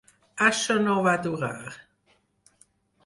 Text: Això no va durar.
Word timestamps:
Això 0.45 0.77
no 0.87 0.95
va 1.09 1.13
durar. 1.27 1.53